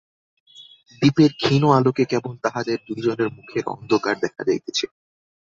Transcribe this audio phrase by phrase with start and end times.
[1.01, 4.85] দীপের ক্ষীণ আলোকে কেবল তাঁহাদের দুইজনের মুখের অন্ধকার দেখা যাইতেছে।